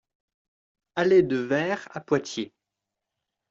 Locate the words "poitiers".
2.01-2.55